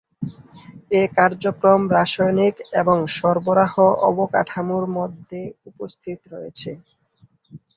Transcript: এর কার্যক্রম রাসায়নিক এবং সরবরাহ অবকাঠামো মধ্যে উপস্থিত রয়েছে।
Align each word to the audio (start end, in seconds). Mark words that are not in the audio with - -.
এর 0.91 1.07
কার্যক্রম 1.17 1.81
রাসায়নিক 1.95 2.55
এবং 2.81 2.97
সরবরাহ 3.17 3.73
অবকাঠামো 4.09 4.77
মধ্যে 4.97 5.39
উপস্থিত 5.69 6.19
রয়েছে। 6.33 6.69